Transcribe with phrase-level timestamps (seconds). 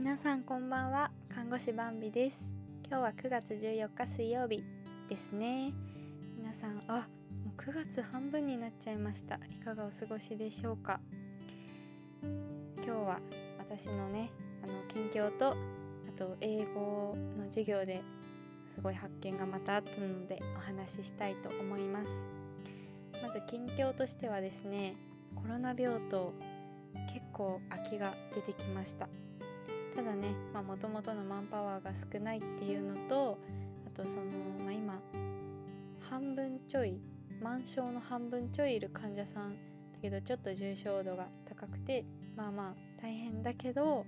[0.00, 1.10] 皆さんこんばんは。
[1.28, 2.48] 看護師バンビです。
[2.88, 4.64] 今日は9月14日水曜日
[5.10, 5.74] ですね。
[6.38, 7.06] 皆さんあ
[7.44, 9.34] もう9月半分になっちゃいました。
[9.34, 11.00] いかがお過ごしでしょうか。
[12.22, 13.20] 今日は
[13.58, 14.30] 私のね
[14.64, 15.56] あの近況とあ
[16.16, 18.00] と英語の授業で
[18.66, 22.10] すごい発見がまたあったのでお話ししたいと思います。
[23.22, 24.94] まず近況としてはですね
[25.34, 26.32] コロナ病棟
[27.12, 29.10] 結構空きが出てきました。
[30.00, 30.34] ただね
[30.66, 33.38] もともとのマンパワーが少ないっていうのと
[33.86, 34.24] あとその、
[34.64, 34.98] まあ、今
[36.08, 36.98] 半分ちょい
[37.42, 39.52] 満床の半分ちょいいる患者さん
[39.92, 44.06] だけどちょっと重症度が高くてまあまあ大変だけど、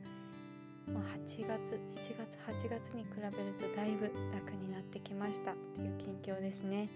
[0.91, 6.89] まあ、8月7月8月に比べるとだいぶ楽になってきましたっていう近況ですね。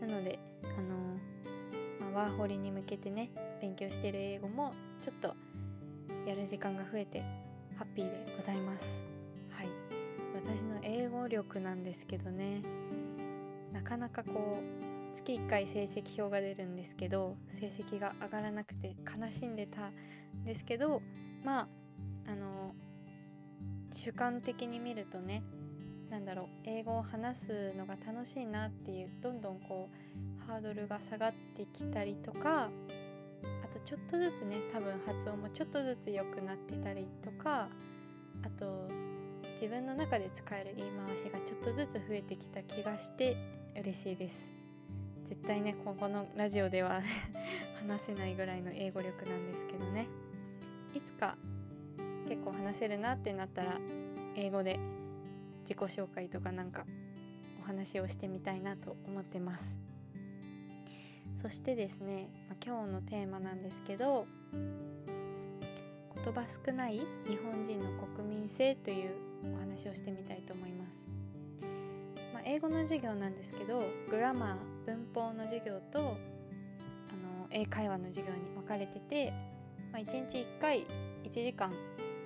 [0.00, 3.30] なのであのまあ、ワーホリに向けてね
[3.60, 5.34] 勉強してる英語もちょっと
[6.26, 7.20] やる時間が増えて
[7.76, 9.02] ハッピーでございます。
[9.50, 9.68] はい。
[10.34, 12.62] 私の英語力なんですけどね。
[13.72, 21.02] なかなかこう月1回成績表が出るんですけど成績が上がらなくて悲しんでたんですけど
[21.44, 21.68] まあ
[22.30, 22.74] あの
[23.92, 25.42] 主観的に見るとね
[26.10, 32.70] なんだろう英語を話すのが楽しいなっていうどんどんこうハードルが下がってきたりとか
[33.84, 37.68] ちょっとずつね多分発音もちょっとずつ良くなってたりとか
[38.42, 38.88] あと
[39.52, 43.36] 自分の中で使える言い回しがちょっとずつ増えてきた気がして
[43.76, 44.50] 嬉しいです。
[45.26, 47.00] 絶対ねここのラジオでは
[47.78, 50.06] 話せないぐらいの英語力なんですけどね。
[50.94, 51.36] いつか
[52.28, 53.78] 結構話せるなってなったら
[54.34, 54.80] 英語で
[55.62, 56.86] 自己紹介とかなんか
[57.60, 59.89] お話をしてみたいなと思ってます。
[61.40, 69.12] そしてですね、まあ、今日のテーマなんですけど言葉少ない日本人の国民性という
[69.54, 71.06] お話をしてみたいと思います、
[72.34, 76.16] まあ、英語の授業なんですけどグラマー文法の授業とあの
[77.50, 79.32] 英会話の授業に分かれてて、
[79.92, 80.86] まあ、1日1回
[81.24, 81.72] 1時間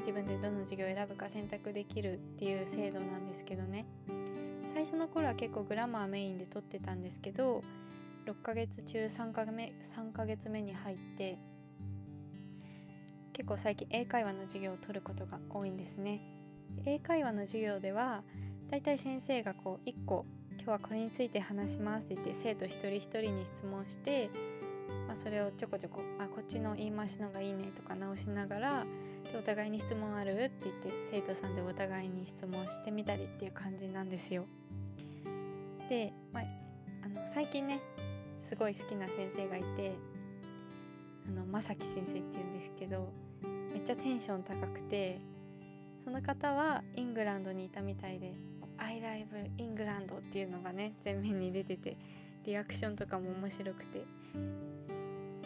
[0.01, 3.87] 自分でどの授業を選ぶか選択できるっていう制度なんですけどね。
[4.75, 7.63] 最初の頃は結構グラマーメインで取ってたんですけど
[8.27, 11.39] 6ヶ月中3ヶ目 ,3 ヶ月目に入って
[13.35, 16.21] 結構最近英会話の授業を取ることが多いんですね
[16.87, 18.23] 英会話の授業では
[18.71, 20.25] だいたい先生がこう1個
[20.57, 24.31] 今日はこれについて話しますって言って生徒一人一人に質問して、
[25.07, 28.87] まあ、それをちょこちょこあこっちの言い回しのがいいねとか直しながら
[29.31, 34.47] でお互いに質問あるって言って生徒さんでお互いに質問してみたりっていう感じなんですよ。
[35.91, 36.45] で、まあ、
[37.05, 37.81] あの最近ね
[38.45, 39.95] すごい好きな先生がいて
[41.27, 43.11] あの正樹先生っていうんですけど
[43.73, 45.19] めっちゃテンション高くて
[46.05, 48.35] その方はイングランドにいたみたいで
[48.77, 51.97] 「I live イングランド」っていうのがね前面に出てて
[52.45, 54.05] リアクションとかも面白くて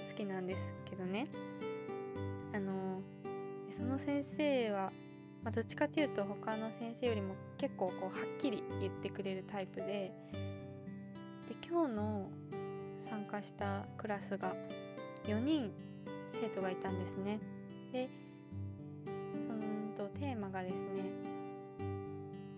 [0.08, 1.28] 好きなんですけどね。
[2.52, 3.00] あの
[3.70, 4.90] その先生は、
[5.44, 12.30] まあ、どっちかっていうと他の先生よりも結構こうはっきり言ってくれるタイプでで今日の
[13.08, 14.54] 参加したクラスが
[15.24, 15.72] 4人
[16.30, 17.40] 生徒がいたんですね。
[17.92, 18.08] で
[19.46, 19.62] その
[19.96, 21.10] とテーマがですね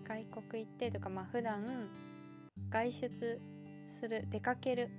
[0.03, 1.89] 外国行ってとかまあ普段
[2.69, 3.41] 外出
[3.87, 4.89] する出かける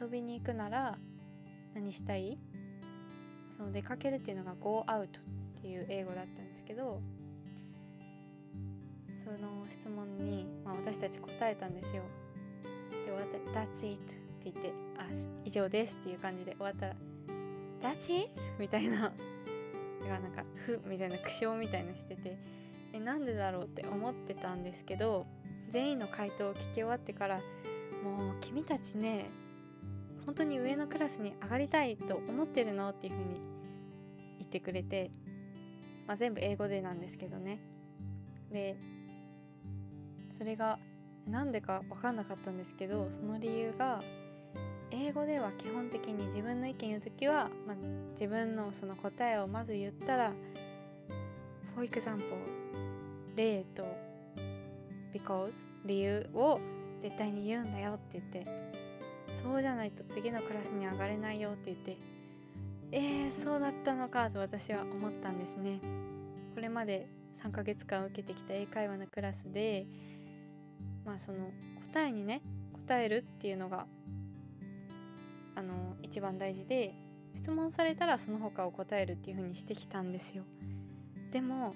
[0.00, 0.98] 遊びに行くなら
[1.74, 2.38] 何したい？
[3.50, 5.10] その出かけるっていうのが Go out っ
[5.60, 7.00] ていう英語だったんですけど
[9.16, 12.02] その質問に、まあ、私たち答えたんですよ。
[13.04, 14.00] でわたら「That's it」
[14.48, 15.06] って言って「あ
[15.44, 16.96] 以上です」っていう感じで終わったら
[17.80, 19.14] 「That's it?」みたいなだか
[20.08, 22.36] らなんか「ふ」みたいな苦笑みたいなしてて
[22.92, 25.26] えなんでだろうって思ってたんですけど
[25.70, 27.40] 全員の回答を聞き終わってから
[28.02, 29.26] もう君たちね
[30.26, 33.40] 本当に上のクラスに上がりたいと思ってるのっていう風に
[34.38, 35.10] 言ってくれて、
[36.06, 37.60] まあ、全部英語でなんですけどね
[38.50, 38.76] で
[40.32, 40.78] それが
[41.26, 44.02] なんでか分かんなかったんですけどその理由が
[44.94, 47.76] 英語では基本的に自分の意見言う時は、まあ、
[48.12, 50.32] 自分のその答えをまず言ったら
[51.74, 52.22] For example
[53.34, 53.84] 例と
[55.12, 55.52] because
[55.84, 56.60] 理由を
[57.00, 58.46] 絶対に言うんだよって言って
[59.34, 61.96] そうじゃないと次のクラスに上がれないよって言って
[62.92, 65.80] えー、そうだったのかと私は思ったんですね。
[66.54, 67.08] これまで
[67.42, 69.86] 3ヶ月間受けてきた英会話のクラスで
[71.04, 71.50] まあその
[71.92, 72.40] 答えにね
[72.86, 73.86] 答えるっていうのが
[76.04, 76.94] 一番大事で
[77.34, 80.44] 質問されたらその他を答えるっていう風にしてきたんですよ。
[81.32, 81.74] でも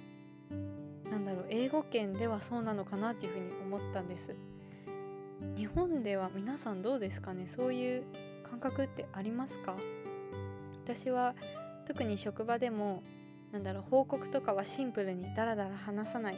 [1.11, 4.37] なんだろう英語圏ではそうなのかなっていうふうに思ったんです。
[5.57, 7.49] 日本では皆さんどうですかね？
[7.49, 8.05] そういう
[8.49, 9.75] 感覚ってありますか？
[10.85, 11.35] 私は
[11.87, 13.03] 特に職場でも
[13.51, 16.35] なんだろう報告とかはシンプルにダラダラ話さない。
[16.35, 16.37] っ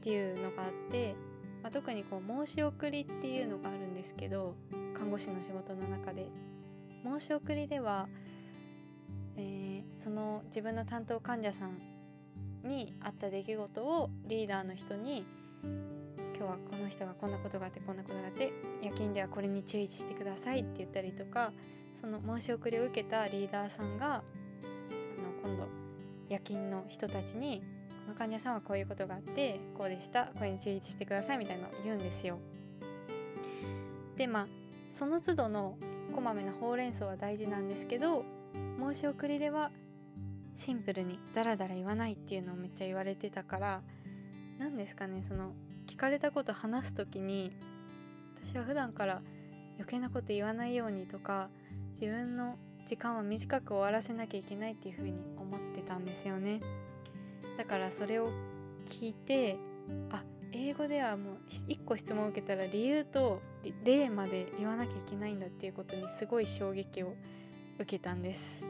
[0.00, 1.16] ていうのがあって、
[1.62, 4.54] まあ、特にこう申し送りっていうのがあるんですけど
[4.94, 6.28] 看護師の仕事の中で。
[7.04, 8.08] 申し送りでは、
[9.36, 11.78] えー、その自分の担当患者さん
[12.64, 15.24] にあった出来事をリーダーの人に
[16.36, 18.52] 今日はこの人がこんなことがあってこんなことがあって
[18.82, 21.52] 夜勤ではこれに注意してくださいって言ったりとか
[22.00, 24.22] その申し送りを受けたリーダーさんがあの
[25.42, 25.68] 今度
[26.28, 27.62] 夜勤の人たちに
[28.06, 32.38] この患者さんはこういうことがあってこうでしたこれに注意してくださいみたいなのを言うんですよ。
[34.16, 34.46] でまあ
[34.90, 35.76] その都度の
[36.18, 38.24] こまめなほうれん草は大事なんですけど
[38.76, 39.70] 申し送りでは
[40.52, 43.82] シンプルにダラダラ言わないっていうのをめっちゃ言われてたから
[44.58, 45.52] 何ですかねその
[45.86, 47.52] 聞かれたこと話す時に
[48.44, 49.22] 私は普段から
[49.76, 51.50] 余計なこと言わないようにとか
[51.92, 56.60] 自分の時間は短く終わらせなきゃいけないっていうふうに思ってたんですよね。
[57.56, 58.32] だからそれを
[58.86, 59.56] 聞いて
[60.10, 60.24] あ
[60.60, 63.40] 英語ではもう1個質問を受けたら理由と
[63.84, 67.14] 例まで言わなきゃいけないんだっていうことにすごい衝撃を
[67.76, 68.64] 受けたんです。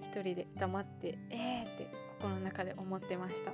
[0.00, 3.50] 一人で黙ってえーって心の中で思ってました、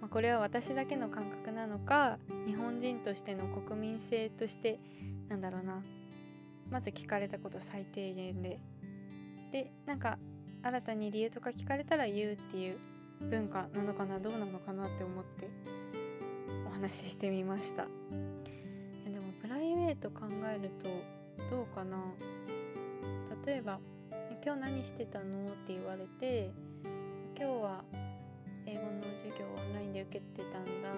[0.00, 4.80] まあ、これは私だけの感覚なのか日本人としての国民性として
[5.28, 5.82] なんだろうな。
[6.70, 8.58] まず聞かれたこと最低限で。
[9.52, 10.18] でなんか
[10.62, 12.78] 新たに理由とか聞かれたら言うっていう
[13.20, 15.77] 文化なのかなどうなのかなって思って。
[16.80, 17.86] 話ししてみました
[19.04, 20.88] でもプライベート考えると
[21.50, 21.98] どうかな？
[23.44, 23.80] 例えば
[24.44, 26.50] 「今日何してたの?」って言われて
[27.36, 27.84] 「今日は
[28.66, 30.92] 英語の授業をオンラインで受けてたんだ」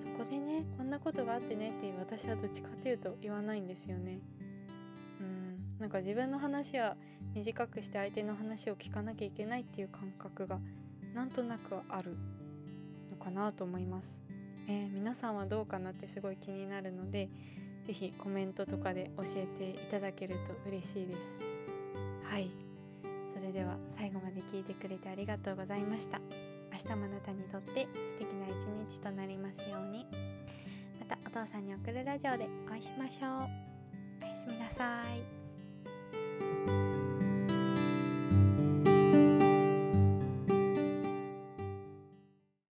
[0.00, 4.20] そこでねこんなことがあってねって私はどっちかというと言わないんですよね。
[5.20, 6.96] うんなんか自分の話は
[7.34, 10.58] 短くして相手の話を聞かなきゃいけないっていう感覚が
[11.14, 12.16] なんとなくある
[13.20, 14.20] かなと思います。
[14.68, 17.28] えー、皆さんはどうかなってすごい気になるので
[17.86, 21.20] 是非コメントとかで教えていただけると嬉しいです。
[22.24, 22.50] はい
[23.32, 26.20] それでは最後まで聞いてくれてありがとうございました。
[26.72, 30.06] 明日もあなたにとって素敵な一日となりますように。
[31.00, 33.30] またお父さんに送るラジオでお会いしましょう。
[34.22, 35.39] おやすみなさい。